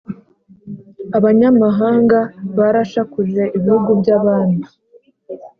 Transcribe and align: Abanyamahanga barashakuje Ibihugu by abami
Abanyamahanga 1.17 2.19
barashakuje 2.57 3.43
Ibihugu 3.57 3.89
by 3.99 4.09
abami 4.17 4.61